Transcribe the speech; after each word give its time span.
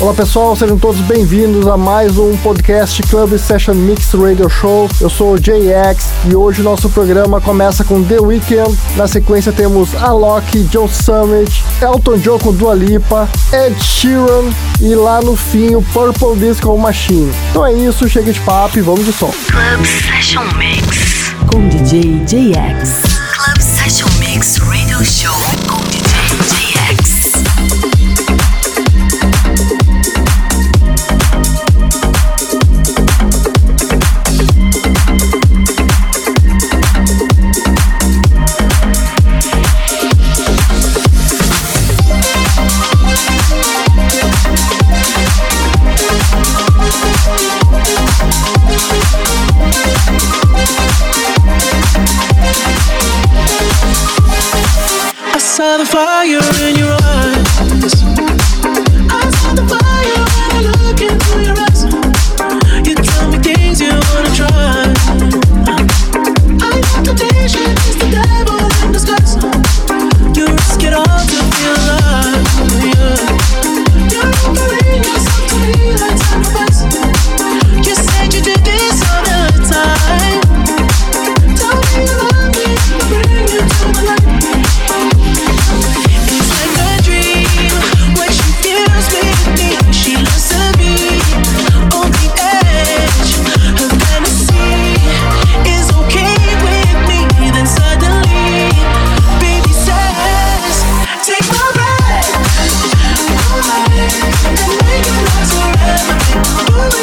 Olá 0.00 0.12
pessoal, 0.12 0.56
sejam 0.56 0.76
todos 0.76 1.00
bem-vindos 1.02 1.68
a 1.68 1.76
mais 1.76 2.18
um 2.18 2.36
podcast 2.38 3.00
Club 3.04 3.38
Session 3.38 3.74
Mix 3.74 4.12
Radio 4.12 4.50
Show. 4.50 4.90
Eu 5.00 5.08
sou 5.08 5.34
o 5.34 5.38
JX 5.38 6.10
e 6.28 6.34
hoje 6.34 6.60
o 6.60 6.64
nosso 6.64 6.90
programa 6.90 7.40
começa 7.40 7.84
com 7.84 8.02
The 8.02 8.20
Weeknd. 8.20 8.76
Na 8.96 9.06
sequência 9.06 9.52
temos 9.52 9.94
Alok, 9.94 10.64
John 10.64 10.88
Summit, 10.88 11.64
Elton 11.80 12.18
John 12.18 12.38
com 12.40 12.52
Dua 12.52 12.74
Lipa, 12.74 13.28
Ed 13.52 13.82
Sheeran 13.82 14.52
e 14.80 14.94
lá 14.96 15.22
no 15.22 15.36
fim 15.36 15.76
o 15.76 15.82
Purple 15.82 16.36
Disco 16.36 16.76
Machine. 16.76 17.32
Então 17.50 17.64
é 17.64 17.72
isso, 17.72 18.08
chega 18.08 18.32
de 18.32 18.40
papo 18.40 18.78
e 18.78 18.82
vamos 18.82 19.06
de 19.06 19.12
som. 19.12 19.32
Club 19.46 19.86
Session 19.86 20.44
Mix 20.58 21.32
com 21.46 21.68
DJ 21.68 22.24
JX. 22.26 23.02
Club 23.32 23.60
Session 23.60 24.08
Mix 24.18 24.56
Radio 24.56 25.04
Show 25.04 25.83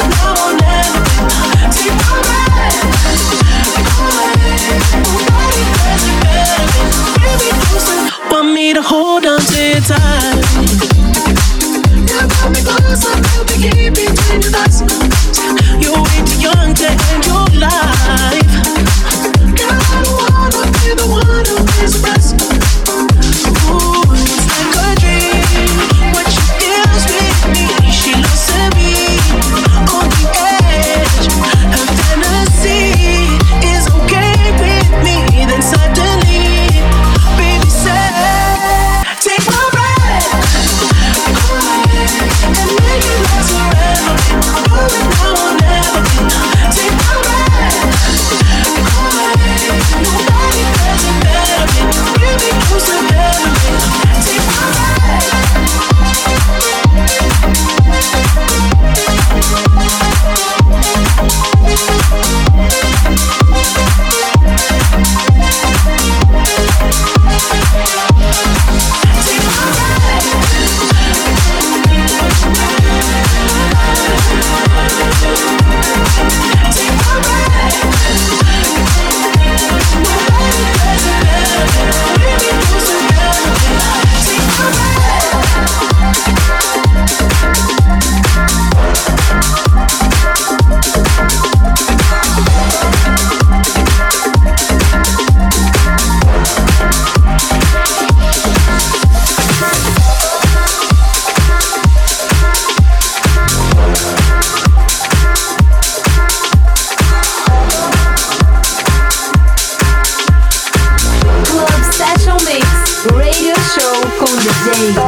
with 0.00 0.24
love. 0.24 0.31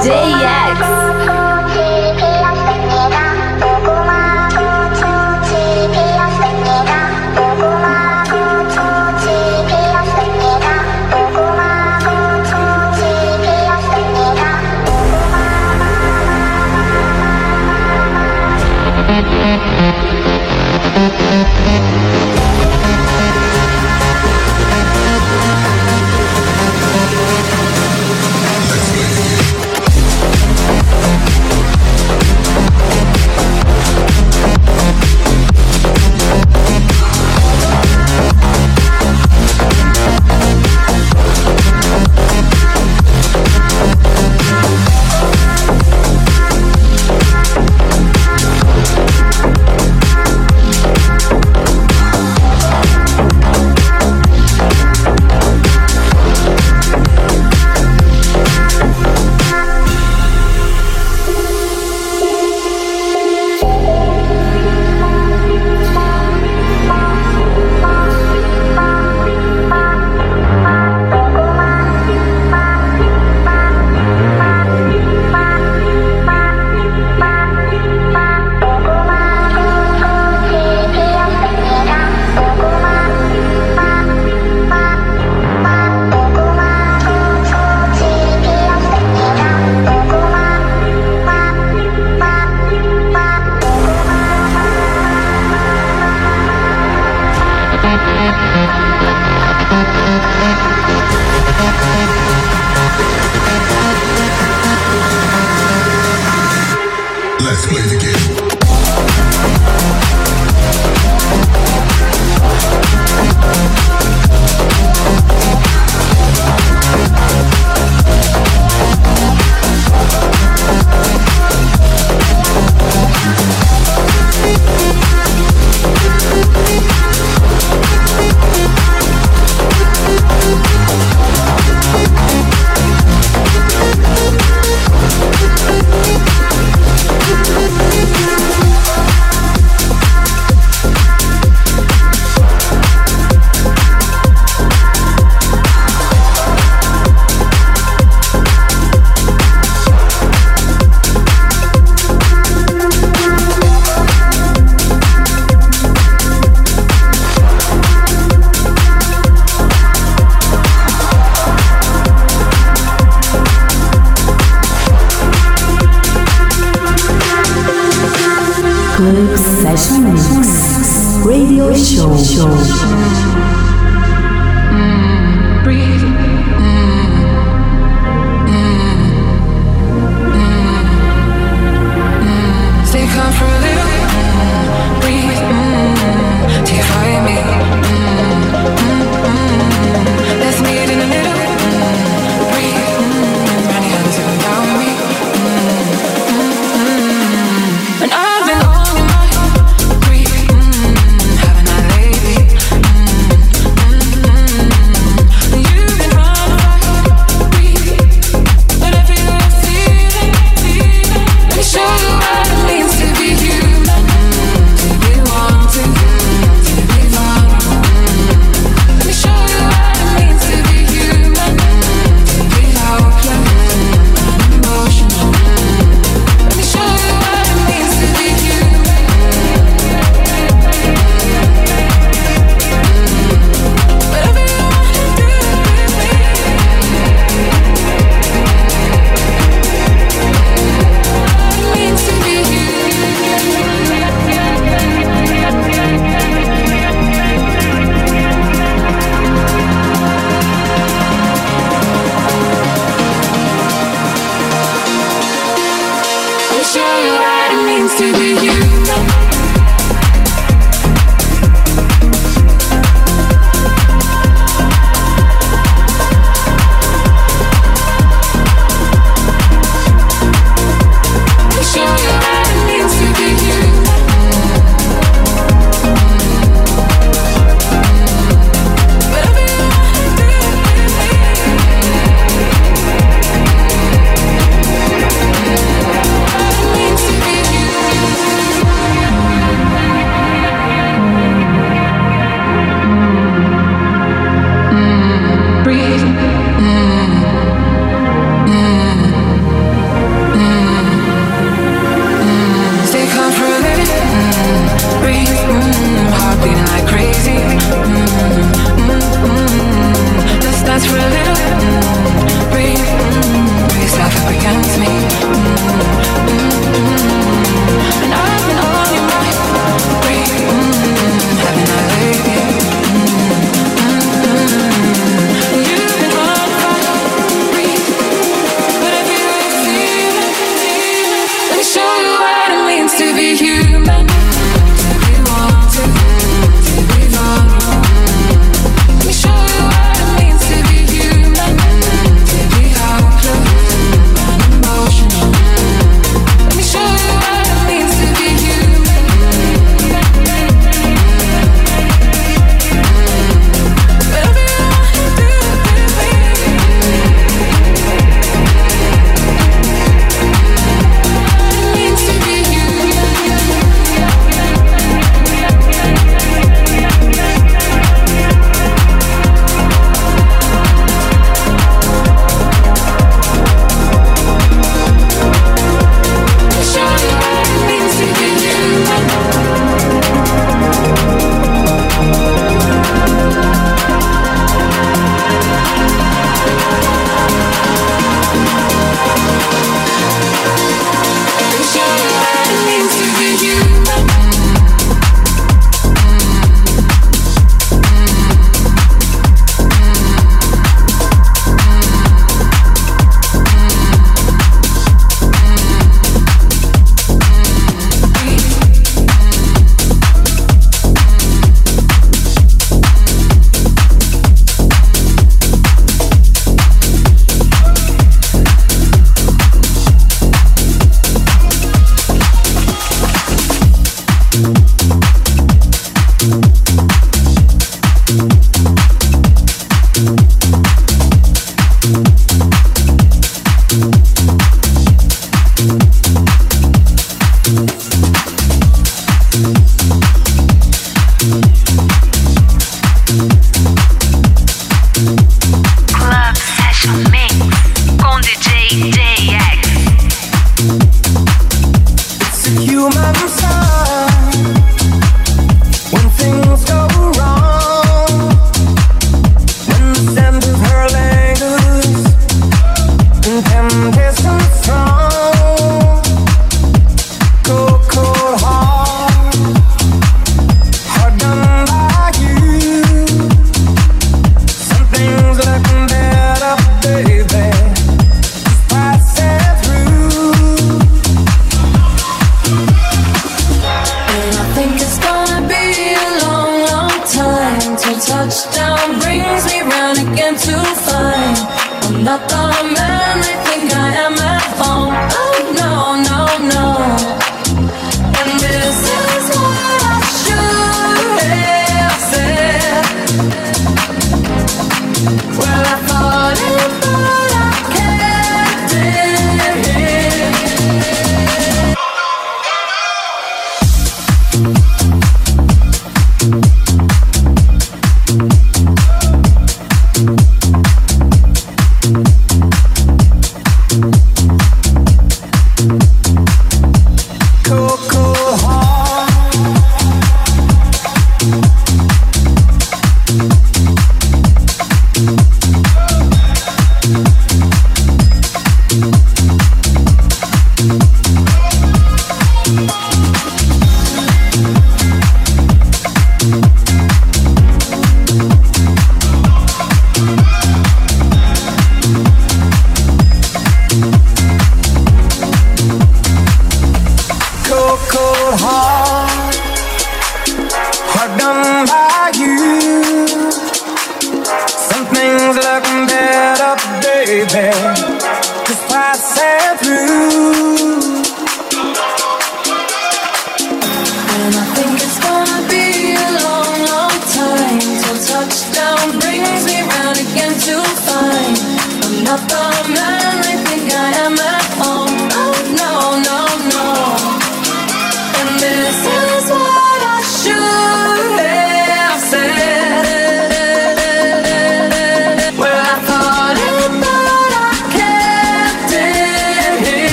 DX. 0.00 1.41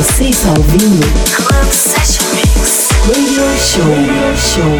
Você 0.00 0.24
está 0.30 0.48
ouvindo? 0.48 1.06
Club 1.30 1.70
Session 1.70 2.24
Mix. 2.34 2.88
Radio 3.04 3.44
Show. 3.58 3.84
Radio 3.84 4.34
Show. 4.34 4.78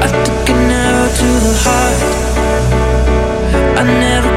I 0.00 0.08
took 0.22 0.50
an 0.50 0.70
arrow 0.70 1.08
to 1.08 1.40
the 1.42 1.54
heart. 1.64 2.00
I 3.76 3.82
never 3.82 4.27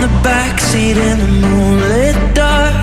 on 0.00 0.08
the 0.08 0.28
backseat 0.28 0.96
in 0.96 1.18
the 1.18 1.46
moonlit 1.46 2.34
dark. 2.34 2.74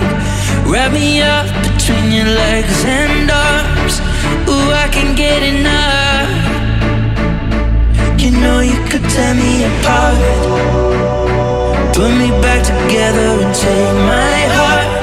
Wrap 0.66 0.92
me 0.92 1.22
up 1.22 1.46
between 1.62 2.12
your 2.12 2.26
legs 2.26 2.84
and 2.84 3.30
arms. 3.30 4.00
Ooh, 4.48 4.70
I 4.84 4.88
can 4.90 5.14
get 5.16 5.42
enough. 5.42 6.30
You 8.20 8.30
know 8.42 8.60
you 8.60 8.78
could 8.88 9.04
tear 9.10 9.34
me 9.34 9.64
apart. 9.70 10.18
Put 11.94 12.10
me 12.20 12.30
back 12.42 12.62
together 12.64 13.28
and 13.44 13.54
take 13.54 13.94
my 14.12 14.40
heart. 14.56 14.97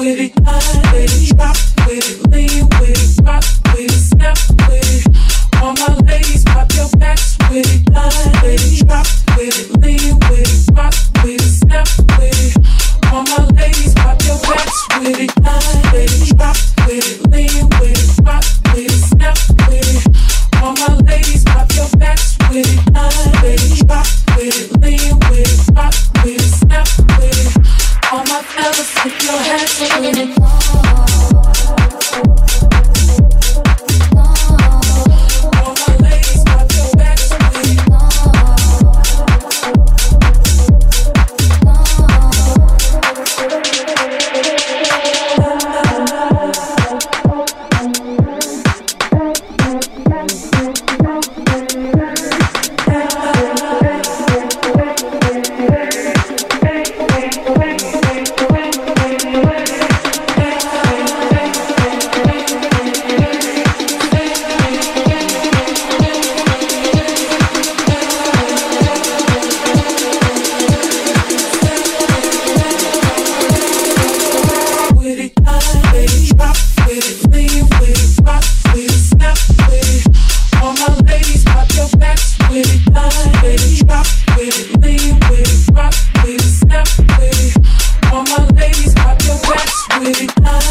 with 0.00 0.18
it. 0.18 0.79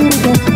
Thank 0.00 0.48
you. 0.48 0.49